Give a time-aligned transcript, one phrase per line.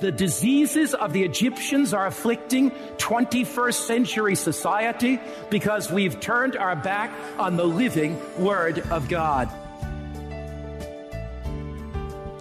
[0.00, 7.12] The diseases of the Egyptians are afflicting 21st century society because we've turned our back
[7.38, 9.50] on the living Word of God.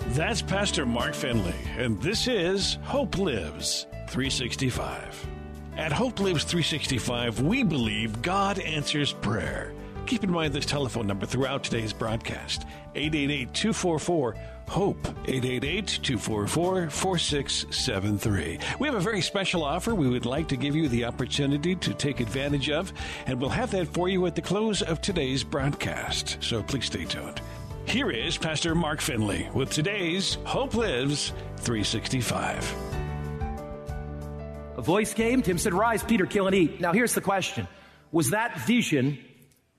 [0.07, 5.27] That's Pastor Mark Finley, and this is Hope Lives 365.
[5.75, 9.73] At Hope Lives 365, we believe God answers prayer.
[10.05, 12.65] Keep in mind this telephone number throughout today's broadcast
[12.95, 14.35] 888 244
[14.69, 18.59] HOPE 888 244 4673.
[18.79, 21.93] We have a very special offer we would like to give you the opportunity to
[21.93, 22.93] take advantage of,
[23.25, 26.37] and we'll have that for you at the close of today's broadcast.
[26.41, 27.41] So please stay tuned.
[27.85, 32.75] Here is Pastor Mark Finley with today's Hope Lives 365.
[34.77, 35.41] A voice came.
[35.41, 36.79] Tim said, Rise, Peter, kill and eat.
[36.79, 37.67] Now here's the question
[38.11, 39.17] Was that vision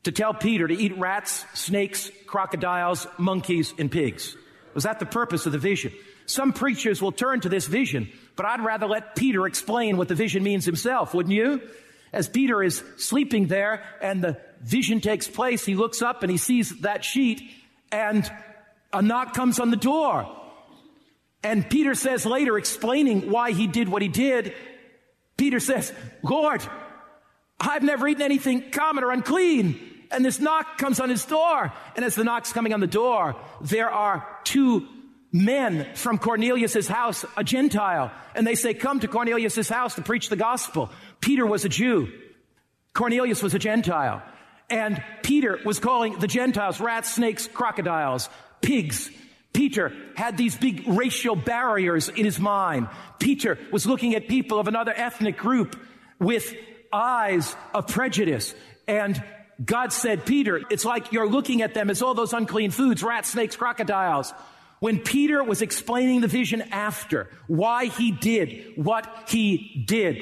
[0.03, 4.37] to tell Peter to eat rats, snakes, crocodiles, monkeys, and pigs?
[4.75, 5.93] Was that the purpose of the vision?
[6.27, 10.15] Some preachers will turn to this vision, but I'd rather let Peter explain what the
[10.15, 11.61] vision means himself, wouldn't you?
[12.13, 16.39] As Peter is sleeping there and the vision takes place, he looks up and he
[16.39, 17.43] sees that sheet
[17.93, 18.31] and
[18.93, 20.37] a knock comes on the door.
[21.43, 24.55] And Peter says later, explaining why he did what he did,
[25.37, 26.63] Peter says, Lord,
[27.59, 29.90] I've never eaten anything common or unclean.
[30.11, 31.73] And this knock comes on his door.
[31.95, 34.87] And as the knock's coming on the door, there are two
[35.33, 38.11] men from Cornelius's house, a Gentile.
[38.35, 40.91] And they say, come to Cornelius's house to preach the gospel.
[41.21, 42.09] Peter was a Jew.
[42.93, 44.23] Cornelius was a Gentile.
[44.69, 48.29] And Peter was calling the Gentiles rats, snakes, crocodiles,
[48.61, 49.11] pigs.
[49.53, 52.89] Peter had these big racial barriers in his mind.
[53.19, 55.77] Peter was looking at people of another ethnic group
[56.21, 56.55] with
[56.93, 58.55] eyes of prejudice.
[58.87, 59.23] And
[59.63, 63.31] God said, Peter, it's like you're looking at them as all those unclean foods, rats,
[63.31, 64.33] snakes, crocodiles.
[64.79, 70.17] When Peter was explaining the vision after, why he did what he did,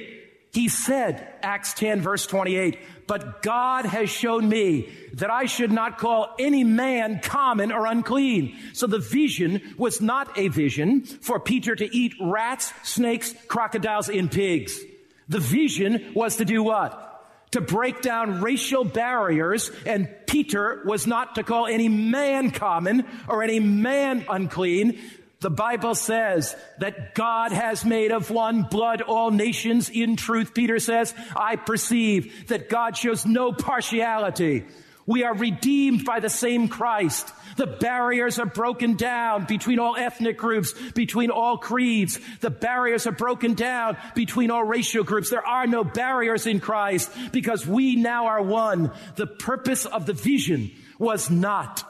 [0.53, 5.99] he said, Acts 10 verse 28, but God has shown me that I should not
[5.99, 8.59] call any man common or unclean.
[8.73, 14.31] So the vision was not a vision for Peter to eat rats, snakes, crocodiles, and
[14.31, 14.81] pigs.
[15.29, 17.08] The vision was to do what?
[17.53, 23.43] To break down racial barriers, and Peter was not to call any man common or
[23.43, 24.99] any man unclean.
[25.41, 30.53] The Bible says that God has made of one blood all nations in truth.
[30.53, 34.65] Peter says, I perceive that God shows no partiality.
[35.07, 37.33] We are redeemed by the same Christ.
[37.59, 42.21] The barriers are broken down between all ethnic groups, between all creeds.
[42.39, 45.29] The barriers are broken down between all racial groups.
[45.29, 48.93] There are no barriers in Christ because we now are one.
[49.17, 50.71] The purpose of the vision
[51.01, 51.83] was not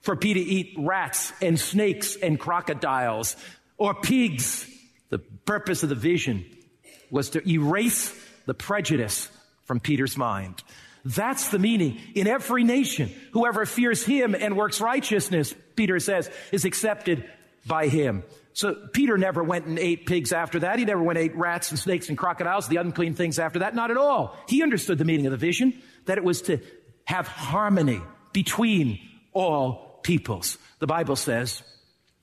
[0.00, 3.34] for Peter to eat rats and snakes and crocodiles
[3.78, 4.70] or pigs.
[5.10, 6.46] The purpose of the vision
[7.10, 8.16] was to erase
[8.46, 9.28] the prejudice
[9.64, 10.62] from Peter's mind.
[11.06, 12.00] That's the meaning.
[12.16, 17.30] In every nation, whoever fears him and works righteousness, Peter says, is accepted
[17.64, 18.24] by him.
[18.54, 20.80] So Peter never went and ate pigs after that.
[20.80, 23.76] He never went and ate rats and snakes and crocodiles, the unclean things after that.
[23.76, 24.36] Not at all.
[24.48, 26.58] He understood the meaning of the vision, that it was to
[27.04, 28.00] have harmony
[28.32, 28.98] between
[29.32, 30.58] all peoples.
[30.80, 31.62] The Bible says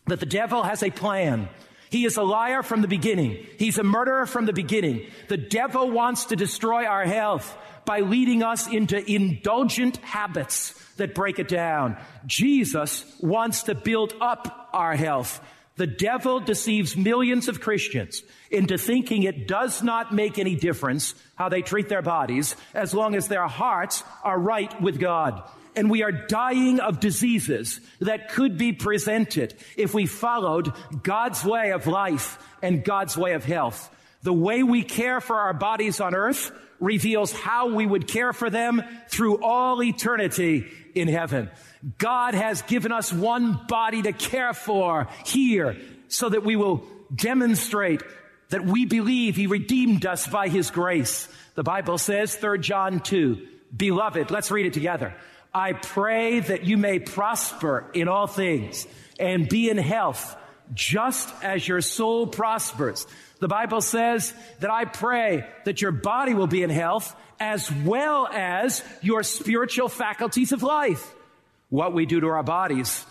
[0.07, 1.47] that the devil has a plan.
[1.89, 3.45] He is a liar from the beginning.
[3.57, 5.09] He's a murderer from the beginning.
[5.29, 7.55] The devil wants to destroy our health
[7.85, 11.97] by leading us into indulgent habits that break it down.
[12.25, 15.41] Jesus wants to build up our health.
[15.75, 18.21] The devil deceives millions of Christians
[18.51, 23.15] into thinking it does not make any difference how they treat their bodies as long
[23.15, 25.41] as their hearts are right with God.
[25.75, 30.71] And we are dying of diseases that could be presented if we followed
[31.01, 33.89] God's way of life and God's way of health.
[34.21, 38.49] The way we care for our bodies on earth reveals how we would care for
[38.49, 40.65] them through all eternity
[40.95, 41.49] in heaven.
[41.97, 45.77] God has given us one body to care for here
[46.07, 46.83] so that we will
[47.13, 48.01] demonstrate
[48.49, 51.27] that we believe he redeemed us by his grace.
[51.55, 55.15] The Bible says, 3 John 2, beloved, let's read it together.
[55.53, 58.87] I pray that you may prosper in all things
[59.19, 60.35] and be in health
[60.73, 63.07] just as your soul prospers.
[63.39, 68.27] The Bible says that I pray that your body will be in health as well
[68.27, 71.13] as your spiritual faculties of life.
[71.69, 73.05] What we do to our bodies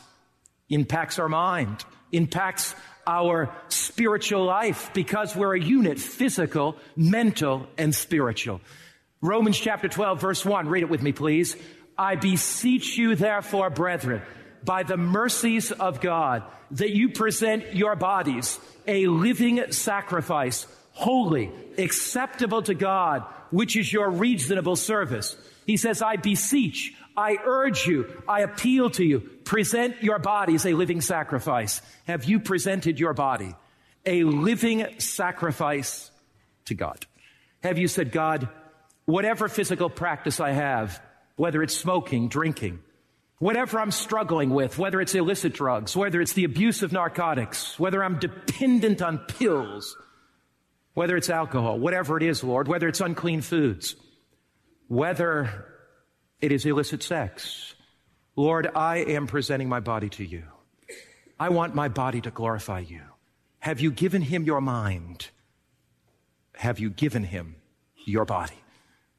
[0.71, 2.75] impacts our mind, impacts
[3.07, 8.61] our spiritual life because we're a unit, physical, mental, and spiritual.
[9.21, 11.57] Romans chapter 12 verse 1, read it with me please.
[11.99, 14.23] I beseech you therefore, brethren,
[14.65, 16.43] by the mercies of God,
[16.73, 24.11] that you present your bodies a living sacrifice, holy, acceptable to God, which is your
[24.11, 25.37] reasonable service.
[25.67, 30.73] He says, I beseech, I urge you, I appeal to you, present your bodies a
[30.73, 31.83] living sacrifice.
[32.07, 33.55] Have you presented your body
[34.05, 36.11] a living sacrifice
[36.65, 37.07] to God?
[37.63, 38.49] Have you said, God,
[39.05, 41.01] whatever physical practice I have,
[41.37, 42.81] whether it's smoking, drinking,
[43.43, 48.05] whatever I'm struggling with, whether it's illicit drugs, whether it's the abuse of narcotics, whether
[48.05, 49.97] I'm dependent on pills,
[50.95, 53.97] whether it's alcohol, whatever it is, Lord, whether it's unclean foods,
[54.87, 55.67] whether
[56.41, 57.75] it is illicit sex,
[58.37, 60.45] Lord, I am presenting my body to you.
[61.37, 63.03] I want my body to glorify you.
[63.59, 65.31] Have you given him your mind?
[66.55, 67.57] Have you given him
[68.05, 68.62] your body?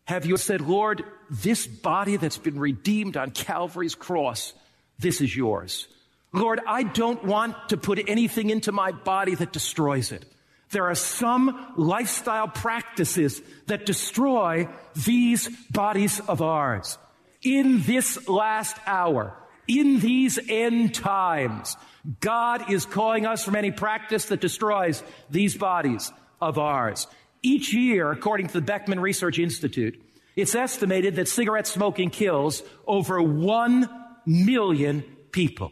[0.05, 4.53] Have you said, Lord, this body that's been redeemed on Calvary's cross,
[4.99, 5.87] this is yours.
[6.33, 10.25] Lord, I don't want to put anything into my body that destroys it.
[10.71, 14.67] There are some lifestyle practices that destroy
[15.05, 16.97] these bodies of ours.
[17.43, 21.77] In this last hour, in these end times,
[22.19, 26.11] God is calling us from any practice that destroys these bodies
[26.41, 27.07] of ours.
[27.43, 30.01] Each year, according to the Beckman Research Institute,
[30.35, 33.89] it's estimated that cigarette smoking kills over one
[34.25, 35.71] million people.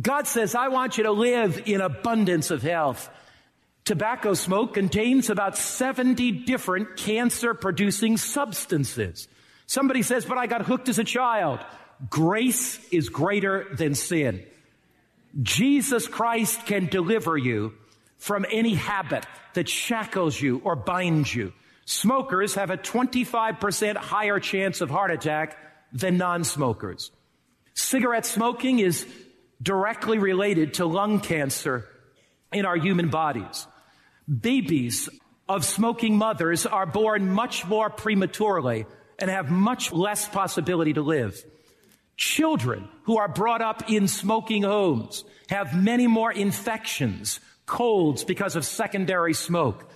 [0.00, 3.10] God says, I want you to live in abundance of health.
[3.84, 9.28] Tobacco smoke contains about 70 different cancer producing substances.
[9.66, 11.60] Somebody says, but I got hooked as a child.
[12.08, 14.44] Grace is greater than sin.
[15.42, 17.74] Jesus Christ can deliver you
[18.20, 21.52] from any habit that shackles you or binds you.
[21.86, 25.56] Smokers have a 25% higher chance of heart attack
[25.92, 27.10] than non-smokers.
[27.74, 29.06] Cigarette smoking is
[29.60, 31.86] directly related to lung cancer
[32.52, 33.66] in our human bodies.
[34.28, 35.08] Babies
[35.48, 38.86] of smoking mothers are born much more prematurely
[39.18, 41.42] and have much less possibility to live.
[42.16, 47.40] Children who are brought up in smoking homes have many more infections,
[47.70, 49.88] colds because of secondary smoke.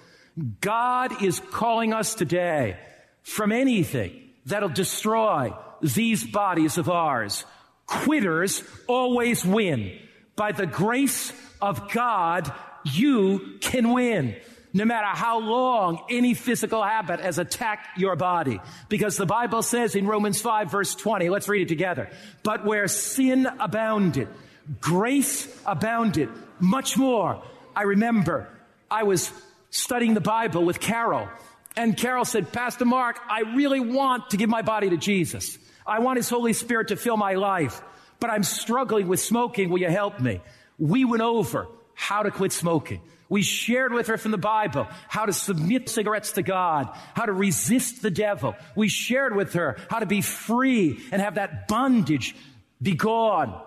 [0.60, 2.76] God is calling us today
[3.22, 7.44] from anything that'll destroy these bodies of ours.
[7.86, 9.98] Quitters always win.
[10.36, 12.52] By the grace of God,
[12.84, 14.36] you can win.
[14.72, 18.60] No matter how long any physical habit has attacked your body.
[18.88, 22.08] Because the Bible says in Romans 5 verse 20, let's read it together.
[22.44, 24.28] But where sin abounded,
[24.80, 26.28] grace abounded
[26.60, 27.42] much more.
[27.76, 28.48] I remember
[28.90, 29.30] I was
[29.70, 31.28] studying the Bible with Carol
[31.76, 35.58] and Carol said, Pastor Mark, I really want to give my body to Jesus.
[35.86, 37.82] I want His Holy Spirit to fill my life,
[38.20, 39.70] but I'm struggling with smoking.
[39.70, 40.40] Will you help me?
[40.78, 43.00] We went over how to quit smoking.
[43.28, 47.32] We shared with her from the Bible how to submit cigarettes to God, how to
[47.32, 48.54] resist the devil.
[48.76, 52.36] We shared with her how to be free and have that bondage
[52.80, 53.60] be gone.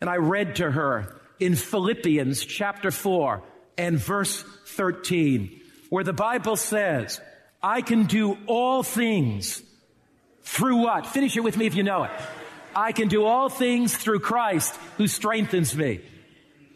[0.00, 3.42] And I read to her in Philippians chapter 4
[3.78, 7.20] and verse 13, where the Bible says,
[7.62, 9.62] I can do all things
[10.42, 11.06] through what?
[11.06, 12.10] Finish it with me if you know it.
[12.76, 16.02] I can do all things through Christ who strengthens me.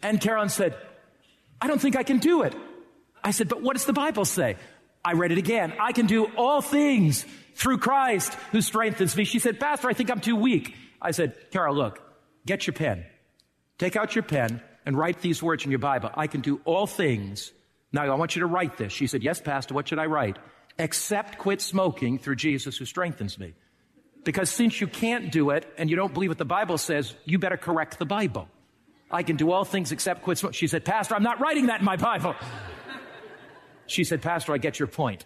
[0.03, 0.75] And Carolyn said,
[1.61, 2.53] I don't think I can do it.
[3.23, 4.57] I said, but what does the Bible say?
[5.03, 5.73] I read it again.
[5.79, 9.23] I can do all things through Christ who strengthens me.
[9.23, 10.75] She said, Pastor, I think I'm too weak.
[11.01, 12.01] I said, Carol, look,
[12.45, 13.05] get your pen.
[13.77, 16.09] Take out your pen and write these words in your Bible.
[16.15, 17.51] I can do all things.
[17.91, 18.93] Now I want you to write this.
[18.93, 20.37] She said, yes, Pastor, what should I write?
[20.77, 23.53] Except quit smoking through Jesus who strengthens me.
[24.23, 27.37] Because since you can't do it and you don't believe what the Bible says, you
[27.39, 28.47] better correct the Bible.
[29.11, 30.55] I can do all things except quit smoking.
[30.55, 32.35] She said, Pastor, I'm not writing that in my Bible.
[33.87, 35.25] She said, Pastor, I get your point.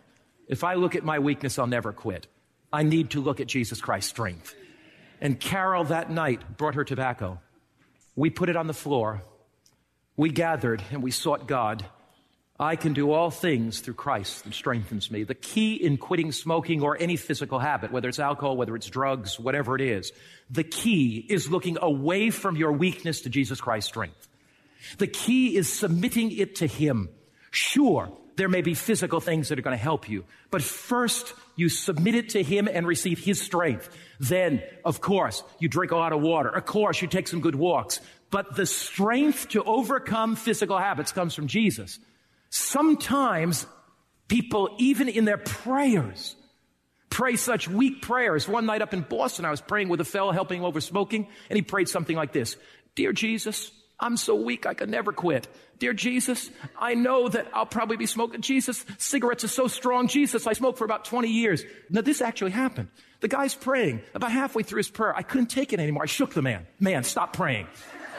[0.49, 2.27] If I look at my weakness, I'll never quit.
[2.73, 4.53] I need to look at Jesus Christ's strength.
[5.21, 7.39] And Carol that night brought her tobacco.
[8.19, 9.23] We put it on the floor.
[10.17, 11.85] We gathered and we sought God.
[12.59, 15.23] I can do all things through Christ that strengthens me.
[15.23, 19.39] The key in quitting smoking or any physical habit, whether it's alcohol, whether it's drugs,
[19.39, 20.11] whatever it is,
[20.49, 24.27] the key is looking away from your weakness to Jesus Christ's strength.
[24.97, 27.07] The key is submitting it to Him.
[27.51, 31.67] Sure, there may be physical things that are going to help you, but first you
[31.67, 33.89] submit it to Him and receive His strength.
[34.19, 36.47] Then, of course, you drink a lot of water.
[36.47, 37.99] Of course, you take some good walks.
[38.31, 41.99] But the strength to overcome physical habits comes from Jesus.
[42.49, 43.65] Sometimes
[44.29, 46.35] people, even in their prayers,
[47.09, 48.47] pray such weak prayers.
[48.47, 51.27] One night up in Boston, I was praying with a fellow helping him over smoking,
[51.49, 52.55] and he prayed something like this.
[52.95, 55.47] Dear Jesus, I'm so weak I could never quit.
[55.77, 58.41] Dear Jesus, I know that I'll probably be smoking.
[58.41, 60.07] Jesus, cigarettes are so strong.
[60.07, 61.63] Jesus, I smoked for about 20 years.
[61.89, 62.89] Now this actually happened.
[63.21, 64.01] The guy's praying.
[64.13, 66.03] About halfway through his prayer, I couldn't take it anymore.
[66.03, 66.65] I shook the man.
[66.79, 67.67] Man, stop praying.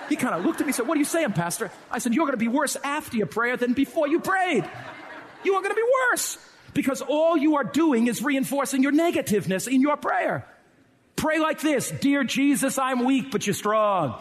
[0.09, 1.71] He kind of looked at me and said, What are you saying, Pastor?
[1.91, 4.69] I said, You're going to be worse after your prayer than before you prayed.
[5.45, 6.37] You are going to be worse
[6.75, 10.47] because all you are doing is reinforcing your negativeness in your prayer.
[11.17, 14.19] Pray like this Dear Jesus, I'm weak, but you're strong.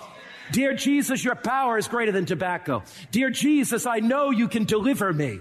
[0.51, 2.83] Dear Jesus, your power is greater than tobacco.
[3.11, 5.39] Dear Jesus, I know you can deliver me.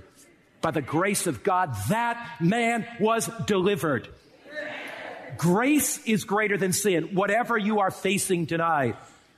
[0.61, 4.09] By the grace of God, that man was delivered.
[5.37, 8.97] Grace is greater than sin, whatever you are facing tonight.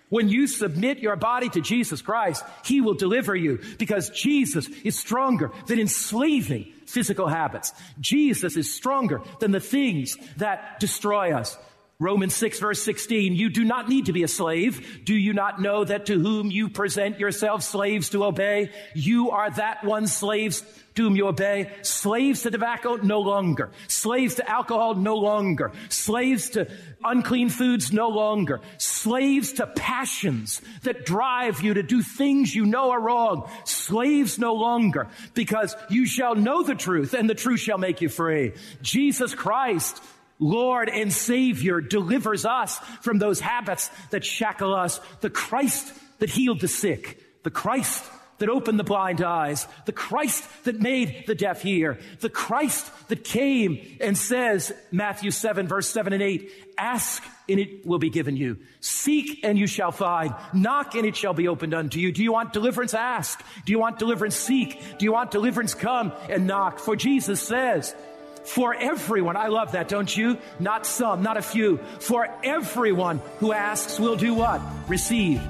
[0.09, 4.99] When you submit your body to Jesus Christ, He will deliver you because Jesus is
[4.99, 7.73] stronger than enslaving physical habits.
[8.01, 11.57] Jesus is stronger than the things that destroy us.
[12.01, 15.05] Romans 6 verse 16, you do not need to be a slave.
[15.05, 19.51] Do you not know that to whom you present yourselves slaves to obey, you are
[19.51, 20.65] that one slaves
[20.95, 21.71] to whom you obey?
[21.83, 22.97] Slaves to tobacco?
[22.97, 23.71] No longer.
[23.87, 24.95] Slaves to alcohol?
[24.95, 25.73] No longer.
[25.91, 26.71] Slaves to
[27.05, 27.93] unclean foods?
[27.93, 28.63] No longer.
[28.79, 33.51] Slaves to passions that drive you to do things you know are wrong.
[33.67, 38.09] Slaves no longer because you shall know the truth and the truth shall make you
[38.09, 38.55] free.
[38.81, 40.03] Jesus Christ
[40.41, 44.99] Lord and Savior delivers us from those habits that shackle us.
[45.21, 48.05] The Christ that healed the sick, the Christ
[48.41, 53.23] that opened the blind eyes, the Christ that made the deaf hear, the Christ that
[53.23, 58.37] came and says, Matthew 7 verse 7 and 8, ask and it will be given
[58.37, 58.59] you.
[58.81, 60.35] Seek and you shall find.
[60.55, 62.13] Knock and it shall be opened unto you.
[62.13, 62.95] Do you want deliverance?
[62.95, 63.43] Ask.
[63.67, 64.37] Do you want deliverance?
[64.37, 64.81] Seek.
[64.99, 65.75] Do you want deliverance?
[65.75, 66.79] Come and knock.
[66.79, 67.95] For Jesus says,
[68.51, 69.37] for everyone.
[69.37, 70.37] I love that, don't you?
[70.59, 71.77] Not some, not a few.
[72.01, 74.61] For everyone who asks will do what?
[74.89, 75.41] Receive.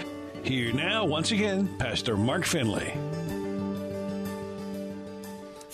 [0.43, 2.93] Here now, once again, Pastor Mark Finley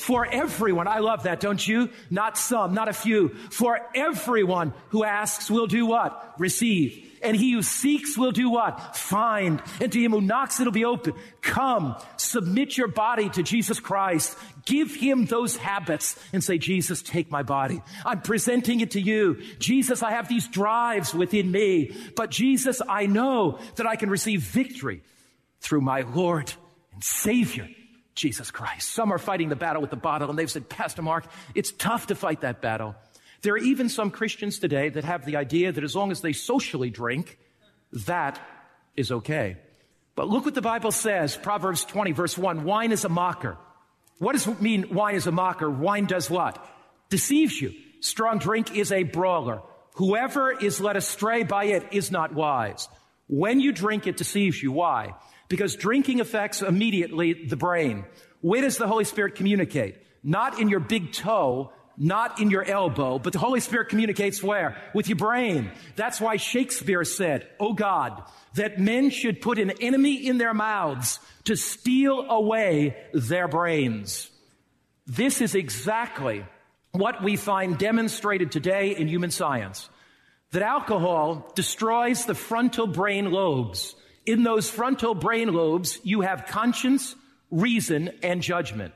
[0.05, 0.87] for everyone.
[0.87, 1.89] I love that, don't you?
[2.11, 3.29] Not some, not a few.
[3.49, 6.35] For everyone who asks will do what?
[6.37, 7.01] Receive.
[7.23, 8.95] And he who seeks will do what?
[8.95, 9.63] Find.
[9.81, 11.13] And to him who knocks, it'll be open.
[11.41, 14.37] Come, submit your body to Jesus Christ.
[14.65, 17.81] Give him those habits and say, Jesus, take my body.
[18.03, 19.41] I'm presenting it to you.
[19.59, 21.95] Jesus, I have these drives within me.
[22.15, 25.03] But Jesus, I know that I can receive victory
[25.59, 26.51] through my Lord
[26.93, 27.69] and Savior,
[28.15, 28.91] Jesus Christ.
[28.91, 32.07] Some are fighting the battle with the bottle and they've said, Pastor Mark, it's tough
[32.07, 32.95] to fight that battle.
[33.43, 36.33] There are even some Christians today that have the idea that as long as they
[36.33, 37.37] socially drink,
[38.07, 38.39] that
[38.95, 39.57] is okay.
[40.15, 43.57] But look what the Bible says, Proverbs 20 verse 1, wine is a mocker.
[44.17, 45.69] What does it mean wine is a mocker?
[45.69, 46.63] Wine does what?
[47.09, 47.73] Deceives you.
[47.99, 49.61] Strong drink is a brawler.
[49.95, 52.87] Whoever is led astray by it is not wise.
[53.27, 54.71] When you drink, it deceives you.
[54.71, 55.15] Why?
[55.47, 58.05] Because drinking affects immediately the brain.
[58.41, 59.97] Where does the Holy Spirit communicate?
[60.23, 64.77] Not in your big toe, not in your elbow, but the Holy Spirit communicates where?
[64.93, 65.71] With your brain.
[65.95, 68.23] That's why Shakespeare said, Oh God,
[68.55, 74.29] that men should put an enemy in their mouths to steal away their brains.
[75.07, 76.45] This is exactly
[76.91, 79.89] what we find demonstrated today in human science.
[80.51, 87.15] That alcohol destroys the frontal brain lobes in those frontal brain lobes, you have conscience,
[87.51, 88.93] reason, and judgment.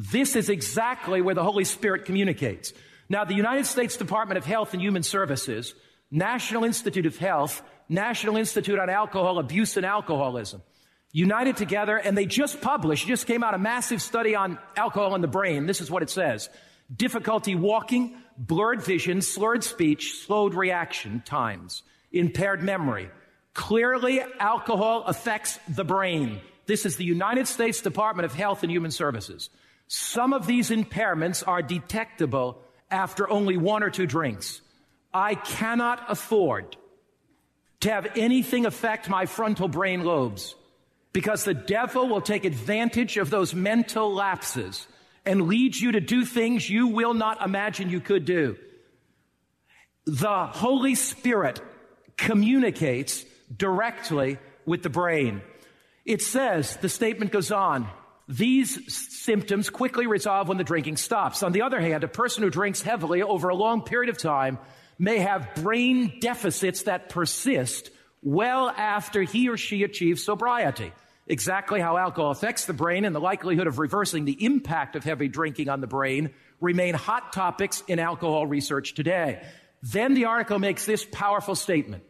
[0.00, 2.72] This is exactly where the Holy Spirit communicates.
[3.08, 5.74] Now, the United States Department of Health and Human Services,
[6.10, 10.62] National Institute of Health, National Institute on Alcohol Abuse and Alcoholism
[11.12, 15.20] united together, and they just published, just came out a massive study on alcohol in
[15.20, 15.66] the brain.
[15.66, 16.48] This is what it says.
[16.94, 23.10] Difficulty walking, blurred vision, slurred speech, slowed reaction times, impaired memory.
[23.54, 26.40] Clearly, alcohol affects the brain.
[26.66, 29.50] This is the United States Department of Health and Human Services.
[29.92, 34.60] Some of these impairments are detectable after only one or two drinks.
[35.12, 36.76] I cannot afford
[37.80, 40.54] to have anything affect my frontal brain lobes
[41.12, 44.86] because the devil will take advantage of those mental lapses
[45.26, 48.56] and lead you to do things you will not imagine you could do.
[50.04, 51.60] The Holy Spirit
[52.16, 55.42] communicates directly with the brain.
[56.04, 57.88] It says, the statement goes on,
[58.30, 61.42] these symptoms quickly resolve when the drinking stops.
[61.42, 64.58] On the other hand, a person who drinks heavily over a long period of time
[65.00, 67.90] may have brain deficits that persist
[68.22, 70.92] well after he or she achieves sobriety.
[71.26, 75.26] Exactly how alcohol affects the brain and the likelihood of reversing the impact of heavy
[75.26, 79.42] drinking on the brain remain hot topics in alcohol research today.
[79.82, 82.04] Then the article makes this powerful statement.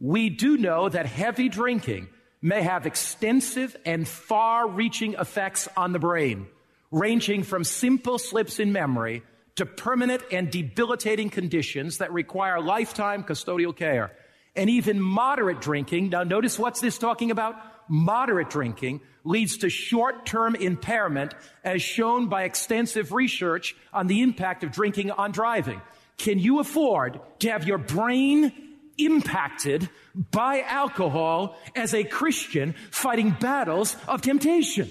[0.00, 2.08] We do know that heavy drinking
[2.42, 6.48] may have extensive and far reaching effects on the brain,
[6.90, 9.22] ranging from simple slips in memory
[9.54, 14.12] to permanent and debilitating conditions that require lifetime custodial care.
[14.56, 17.54] And even moderate drinking, now notice what's this talking about?
[17.88, 21.34] Moderate drinking leads to short-term impairment
[21.64, 25.80] as shown by extensive research on the impact of drinking on driving.
[26.16, 29.88] Can you afford to have your brain impacted
[30.30, 34.90] by alcohol as a Christian fighting battles of temptation?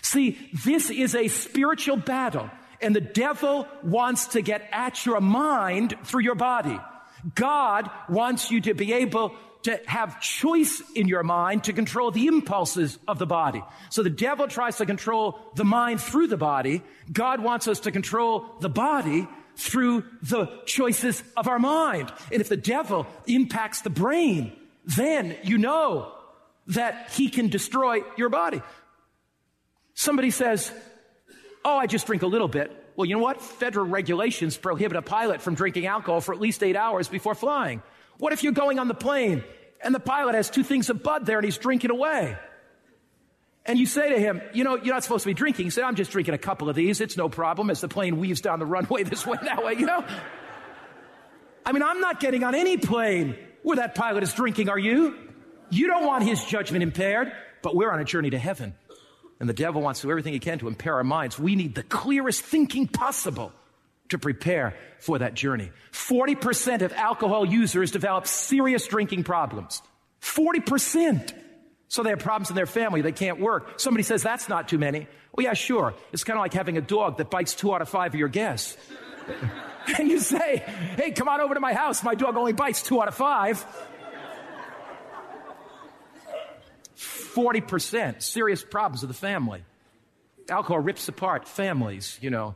[0.00, 2.50] See, this is a spiritual battle
[2.82, 6.78] and the devil wants to get at your mind through your body.
[7.34, 12.26] God wants you to be able to have choice in your mind to control the
[12.26, 13.62] impulses of the body.
[13.90, 16.82] So the devil tries to control the mind through the body.
[17.12, 22.12] God wants us to control the body through the choices of our mind.
[22.30, 24.52] And if the devil impacts the brain,
[24.84, 26.12] then you know
[26.68, 28.62] that he can destroy your body.
[29.94, 30.72] Somebody says,
[31.64, 32.76] Oh, I just drink a little bit.
[32.96, 33.40] Well, you know what?
[33.40, 37.82] Federal regulations prohibit a pilot from drinking alcohol for at least eight hours before flying.
[38.18, 39.44] What if you're going on the plane
[39.82, 42.36] and the pilot has two things of bud there and he's drinking away?
[43.64, 45.66] And you say to him, you know, you're not supposed to be drinking.
[45.66, 47.00] He said, I'm just drinking a couple of these.
[47.00, 49.86] It's no problem as the plane weaves down the runway this way, that way, you
[49.86, 50.04] know?
[51.64, 55.16] I mean, I'm not getting on any plane where that pilot is drinking, are you?
[55.70, 58.74] You don't want his judgment impaired, but we're on a journey to heaven.
[59.38, 61.38] And the devil wants to do everything he can to impair our minds.
[61.38, 63.52] We need the clearest thinking possible
[64.08, 65.70] to prepare for that journey.
[65.92, 69.82] 40% of alcohol users develop serious drinking problems.
[70.20, 71.32] 40%.
[71.92, 73.02] So they have problems in their family.
[73.02, 73.78] They can't work.
[73.78, 75.06] Somebody says that's not too many.
[75.34, 75.92] Well, yeah, sure.
[76.10, 78.28] It's kind of like having a dog that bites two out of five of your
[78.28, 78.78] guests.
[79.98, 80.64] and you say,
[80.96, 82.02] hey, come on over to my house.
[82.02, 83.62] My dog only bites two out of five.
[86.96, 89.62] 40% serious problems of the family.
[90.48, 92.54] Alcohol rips apart families, you know.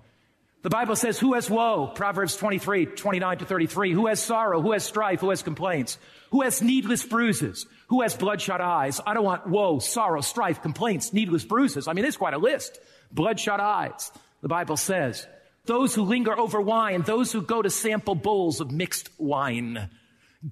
[0.66, 1.86] The Bible says, who has woe?
[1.86, 3.92] Proverbs 23, 29 to 33.
[3.92, 4.60] Who has sorrow?
[4.60, 5.20] Who has strife?
[5.20, 5.96] Who has complaints?
[6.32, 7.66] Who has needless bruises?
[7.86, 9.00] Who has bloodshot eyes?
[9.06, 11.86] I don't want woe, sorrow, strife, complaints, needless bruises.
[11.86, 12.80] I mean, there's quite a list.
[13.12, 14.10] Bloodshot eyes.
[14.42, 15.24] The Bible says,
[15.66, 19.88] those who linger over wine, those who go to sample bowls of mixed wine.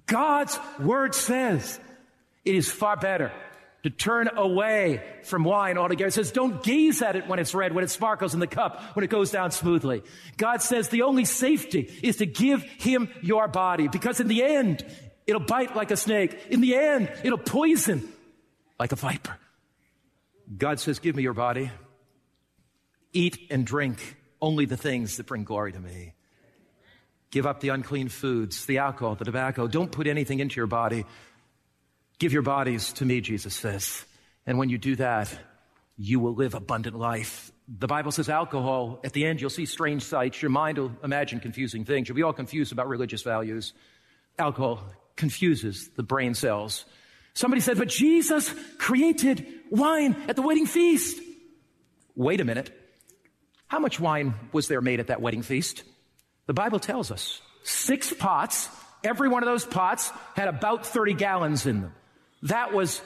[0.07, 1.81] God's word says
[2.45, 3.33] it is far better
[3.85, 6.09] to turn away from wine altogether.
[6.09, 8.81] It says, don't gaze at it when it's red, when it sparkles in the cup,
[8.97, 10.03] when it goes down smoothly.
[10.39, 14.87] God says the only safety is to give him your body because in the end,
[15.27, 16.47] it'll bite like a snake.
[16.49, 18.09] In the end, it'll poison
[18.81, 19.37] like a viper.
[20.57, 21.71] God says, give me your body.
[23.13, 26.15] Eat and drink only the things that bring glory to me.
[27.31, 29.67] Give up the unclean foods, the alcohol, the tobacco.
[29.67, 31.05] Don't put anything into your body
[32.19, 34.05] Give your bodies to me, Jesus says.
[34.47, 35.35] And when you do that,
[35.97, 37.51] you will live abundant life.
[37.67, 40.43] The Bible says alcohol, at the end, you'll see strange sights.
[40.43, 42.09] Your mind will imagine confusing things.
[42.09, 43.73] You'll be all confused about religious values.
[44.39, 44.85] Alcohol
[45.17, 46.85] confuses the brain cells.
[47.33, 51.21] Somebody said, but Jesus created wine at the wedding feast.
[52.15, 52.71] Wait a minute.
[53.67, 55.83] How much wine was there made at that wedding feast?
[56.47, 58.69] The Bible tells us six pots.
[59.03, 61.93] Every one of those pots had about 30 gallons in them.
[62.45, 63.01] That was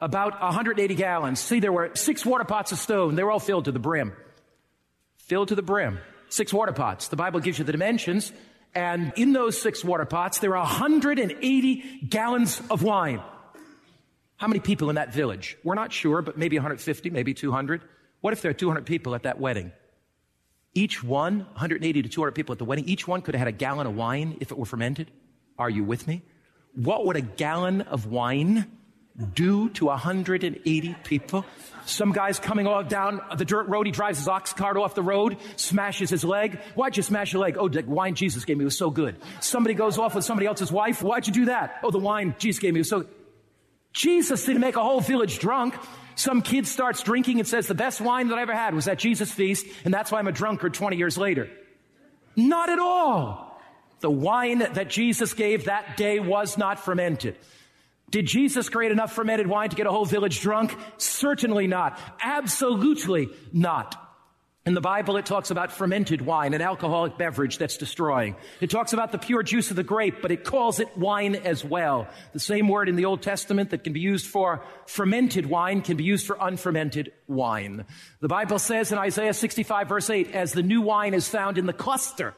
[0.00, 1.40] about 180 gallons.
[1.40, 3.14] See, there were six water pots of stone.
[3.14, 4.12] They were all filled to the brim.
[5.18, 5.98] Filled to the brim.
[6.28, 7.08] Six water pots.
[7.08, 8.32] The Bible gives you the dimensions.
[8.74, 13.20] And in those six water pots, there are 180 gallons of wine.
[14.36, 15.56] How many people in that village?
[15.62, 17.82] We're not sure, but maybe 150, maybe 200.
[18.20, 19.72] What if there are 200 people at that wedding?
[20.72, 23.52] Each one, 180 to 200 people at the wedding, each one could have had a
[23.52, 25.10] gallon of wine if it were fermented.
[25.58, 26.22] Are you with me?
[26.74, 28.66] What would a gallon of wine
[29.34, 31.44] do to 180 people?
[31.86, 33.86] Some guy's coming off down the dirt road.
[33.86, 36.60] He drives his ox cart off the road, smashes his leg.
[36.74, 37.56] Why'd you smash your leg?
[37.58, 39.16] Oh, the wine Jesus gave me was so good.
[39.40, 41.02] Somebody goes off with somebody else's wife.
[41.02, 41.80] Why'd you do that?
[41.82, 43.10] Oh, the wine Jesus gave me was so good.
[43.92, 45.74] Jesus didn't make a whole village drunk.
[46.14, 48.98] Some kid starts drinking and says, the best wine that I ever had was at
[48.98, 51.50] Jesus' feast, and that's why I'm a drunkard 20 years later.
[52.36, 53.60] Not at all.
[54.00, 57.36] The wine that Jesus gave that day was not fermented.
[58.10, 60.76] Did Jesus create enough fermented wine to get a whole village drunk?
[60.98, 61.98] Certainly not.
[62.22, 63.96] Absolutely not.
[64.66, 68.36] In the Bible, it talks about fermented wine, an alcoholic beverage that's destroying.
[68.60, 71.64] It talks about the pure juice of the grape, but it calls it wine as
[71.64, 72.08] well.
[72.34, 75.96] The same word in the Old Testament that can be used for fermented wine can
[75.96, 77.86] be used for unfermented wine.
[78.20, 81.64] The Bible says in Isaiah 65 verse 8, as the new wine is found in
[81.64, 82.34] the cluster.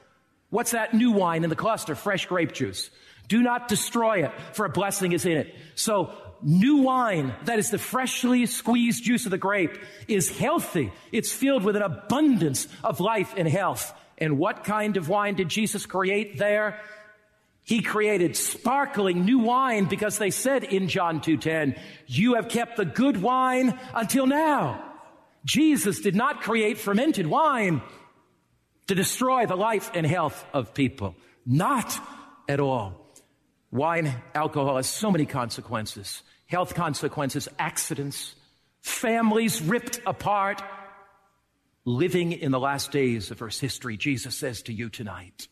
[0.51, 1.97] What's that new wine in the cluster?
[1.97, 2.91] Fresh grape juice.
[3.33, 5.57] Do not destroy it, for a blessing is in it.
[5.75, 6.11] So
[6.43, 10.93] new wine, that is the freshly squeezed juice of the grape, is healthy.
[11.13, 13.91] It's filled with an abundance of life and health.
[14.19, 16.79] And what kind of wine did Jesus create there?
[17.65, 21.75] He created sparkling new wine because they said in John 2:10,
[22.09, 24.85] "You have kept the good wine until now."
[25.47, 27.81] Jesus did not create fermented wine
[28.89, 31.17] to destroy the life and health of people.
[31.47, 31.99] Not
[32.47, 33.02] at all.
[33.73, 38.35] Wine, alcohol has so many consequences health consequences, accidents,
[38.83, 40.63] families ripped apart.
[41.85, 45.49] Living in the last days of Earth's history, Jesus says to you tonight.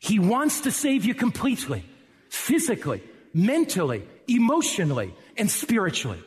[0.00, 1.84] He wants to save you completely,
[2.30, 3.02] physically,
[3.34, 6.20] mentally, emotionally, and spiritually.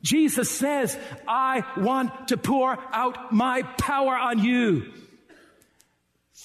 [0.00, 4.92] Jesus says, I want to pour out my power on you.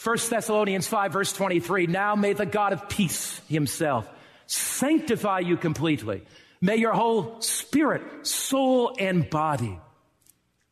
[0.04, 4.10] 1 Thessalonians 5 verse 23, now may the God of peace himself
[4.48, 6.24] sanctify you completely.
[6.60, 9.80] May your whole spirit, soul, and body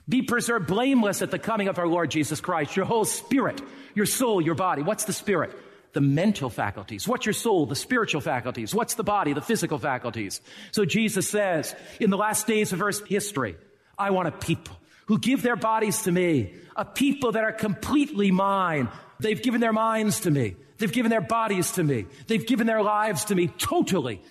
[0.07, 2.75] be preserved blameless at the coming of our Lord Jesus Christ.
[2.75, 3.61] Your whole spirit,
[3.93, 4.81] your soul, your body.
[4.81, 5.55] What's the spirit?
[5.93, 7.07] The mental faculties.
[7.07, 7.67] What's your soul?
[7.67, 8.73] The spiritual faculties.
[8.73, 9.33] What's the body?
[9.33, 10.41] The physical faculties.
[10.71, 13.55] So Jesus says, in the last days of earth's history,
[13.97, 14.75] I want a people
[15.09, 18.87] who give their bodies to me, a people that are completely mine.
[19.19, 20.55] They've given their minds to me.
[20.77, 22.05] They've given their bodies to me.
[22.27, 24.21] They've given their lives to me totally.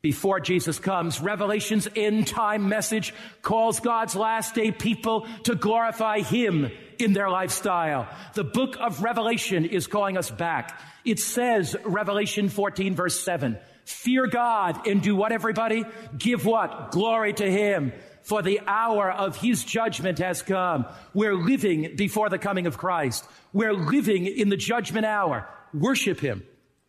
[0.00, 6.70] Before Jesus comes, Revelation's end time message calls God's last day people to glorify Him
[6.98, 8.08] in their lifestyle.
[8.32, 10.80] The book of Revelation is calling us back.
[11.04, 15.84] It says, Revelation 14 verse 7, fear God and do what everybody?
[16.16, 16.90] Give what?
[16.92, 17.92] Glory to Him
[18.26, 20.84] for the hour of his judgment has come.
[21.14, 23.24] We're living before the coming of Christ.
[23.52, 25.48] We're living in the judgment hour.
[25.72, 26.42] Worship him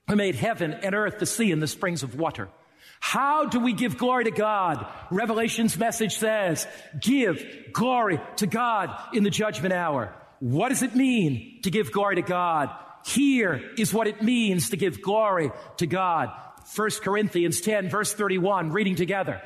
[0.08, 2.50] who made heaven and earth, the sea and the springs of water.
[3.00, 4.88] How do we give glory to God?
[5.12, 6.66] Revelation's message says,
[7.00, 10.16] give glory to God in the judgment hour.
[10.40, 12.72] What does it mean to give glory to God?
[13.06, 16.32] Here is what it means to give glory to God.
[16.76, 19.42] 1 Corinthians 10 verse 31, reading together.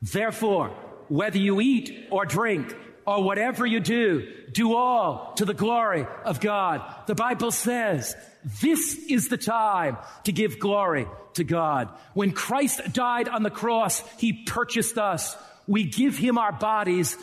[0.00, 0.74] Therefore,
[1.08, 2.74] whether you eat or drink
[3.06, 6.82] or whatever you do, do all to the glory of God.
[7.06, 8.14] The Bible says
[8.60, 11.88] this is the time to give glory to God.
[12.14, 15.36] When Christ died on the cross, He purchased us.
[15.66, 17.16] We give Him our bodies.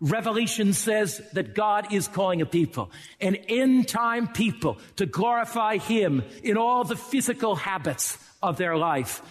[0.00, 6.22] Revelation says that God is calling a people, an end time people to glorify Him
[6.42, 9.22] in all the physical habits of their life.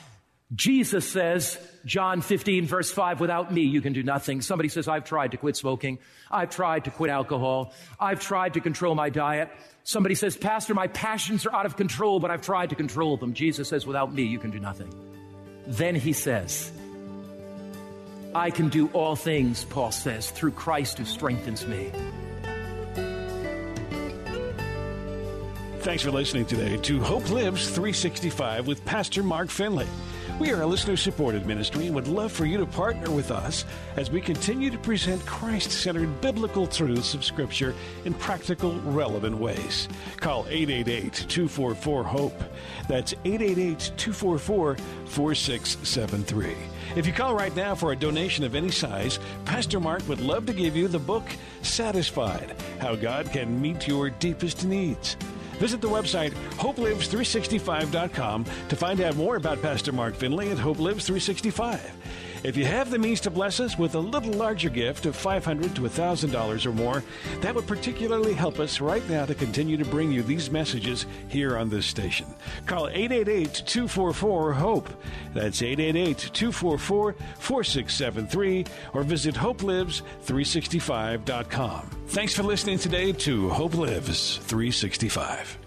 [0.56, 4.42] Jesus says, John 15 verse 5, without me you can do nothing.
[4.42, 6.00] Somebody says, I've tried to quit smoking.
[6.32, 7.74] I've tried to quit alcohol.
[8.00, 9.50] I've tried to control my diet.
[9.84, 13.34] Somebody says, Pastor, my passions are out of control, but I've tried to control them.
[13.34, 14.94] Jesus says, without me you can do nothing.
[15.66, 16.72] Then he says,
[18.34, 21.92] I can do all things, Paul says, through Christ who strengthens me.
[25.80, 29.88] Thanks for listening today to Hope Lives 365 with Pastor Mark Finley.
[30.40, 33.66] We are a listener supported ministry and would love for you to partner with us
[33.96, 37.74] as we continue to present Christ centered biblical truths of Scripture
[38.06, 39.90] in practical, relevant ways.
[40.18, 42.44] Call 888 244 HOPE.
[42.88, 46.56] That's 888 244 4673.
[46.96, 50.46] If you call right now for a donation of any size, Pastor Mark would love
[50.46, 51.26] to give you the book
[51.64, 55.18] Satisfied How God Can Meet Your Deepest Needs.
[55.58, 61.06] Visit the website hopelives365.com to find out more about Pastor Mark Finley at Hope Lives
[61.06, 62.27] 365.
[62.44, 65.76] If you have the means to bless us with a little larger gift of 500
[65.76, 67.04] to $1,000 or more,
[67.42, 71.58] that would particularly help us right now to continue to bring you these messages here
[71.58, 72.28] on this station.
[72.66, 74.90] Call 888 244 HOPE.
[75.34, 81.90] That's 888 244 4673 or visit hopelives365.com.
[82.08, 85.67] Thanks for listening today to Hope Lives 365.